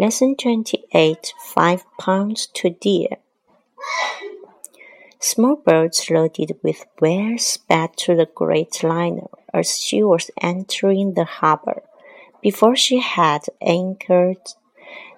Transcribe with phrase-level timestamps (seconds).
[0.00, 3.18] Lesson 28 Five Pounds too Dear.
[5.18, 11.26] Small boats loaded with wares sped to the great liner as she was entering the
[11.26, 11.82] harbor.
[12.40, 14.40] Before she had anchored,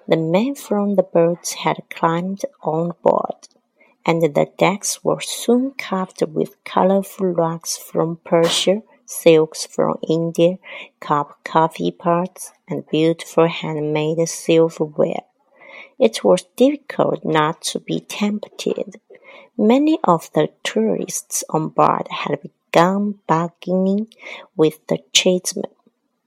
[0.05, 3.47] the men from the boats had climbed on board,
[4.05, 10.57] and the decks were soon covered with colorful rugs from Persia silks from India,
[10.99, 15.23] cup coffee pots, and beautiful handmade silverware.
[15.99, 18.99] It was difficult not to be tempted.
[19.57, 24.07] Many of the tourists on board had begun bargaining
[24.55, 25.71] with the tradesmen,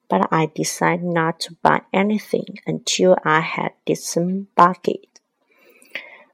[0.09, 5.21] but I decided not to buy anything until I had disembarked.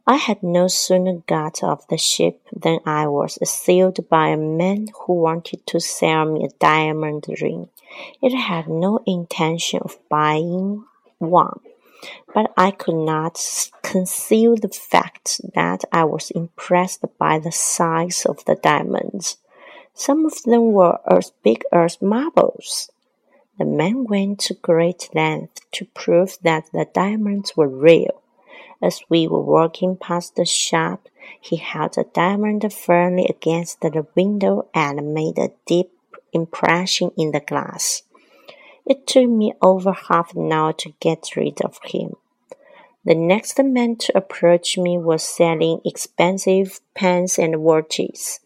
[0.05, 4.89] I had no sooner got off the ship than I was assailed by a man
[5.03, 7.69] who wanted to sell me a diamond ring.
[8.21, 10.85] It had no intention of buying
[11.19, 11.61] one,
[12.35, 13.39] but I could not
[13.83, 19.37] conceal the fact that I was impressed by the size of the diamonds.
[19.95, 22.91] Some of them were as big as marbles.
[23.57, 28.22] The man went to great lengths to prove that the diamonds were real.
[28.83, 31.09] As we were walking past the shop,
[31.41, 35.93] he held a diamond firmly against the window and made a deep
[36.33, 38.03] impression in the glass.
[38.85, 42.17] It took me over half an hour to get rid of him.
[43.05, 48.41] The next man to approach me was selling expensive pens and watches.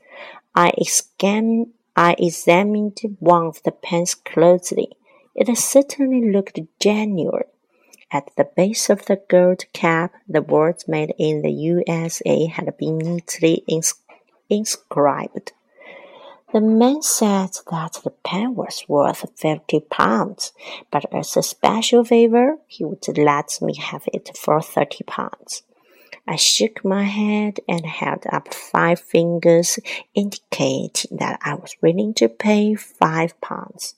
[0.55, 4.97] I examined, I examined one of the pens closely.
[5.35, 7.45] It certainly looked genuine.
[8.13, 12.99] At the base of the gold cap, the words made in the USA had been
[12.99, 13.95] neatly ins
[14.49, 15.53] inscribed.
[16.53, 20.53] The man said that the pen was worth fifty pounds,
[20.93, 25.65] but as a special favor, he would let me have it for thirty pounds.
[26.29, 29.79] I shook my head and held up five fingers,
[30.15, 33.97] indicating that I was willing to pay five pounds.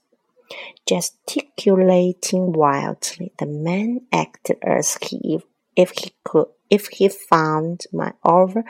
[0.87, 5.43] Gesticulating wildly, the man acted as if,
[5.77, 8.65] if he could if he found my offer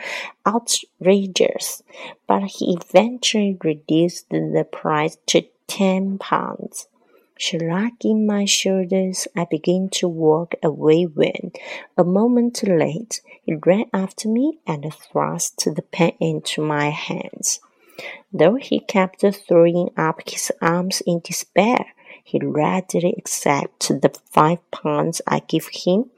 [0.47, 1.81] outrageous,
[2.27, 6.87] but he eventually reduced the price to ten pounds.
[7.37, 11.53] Shrugging my shoulders, I began to walk away when,
[11.97, 17.61] a moment late, he ran after me and thrust the pen into my hands.
[18.31, 21.93] Though he kept throwing up his arms in despair,
[22.23, 26.11] he readily accepted the five pounds I gave him.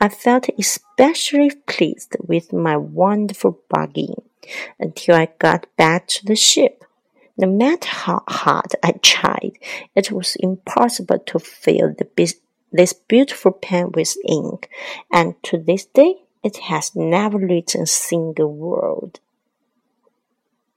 [0.00, 4.22] I felt especially pleased with my wonderful bargain
[4.78, 6.84] until I got back to the ship.
[7.36, 9.52] No matter how hard I tried,
[9.94, 12.34] it was impossible to fill the,
[12.70, 14.68] this beautiful pen with ink,
[15.10, 19.20] and to this day it has never written a single word.